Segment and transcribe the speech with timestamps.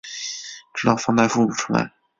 [0.73, 1.93] 直到房贷付不出来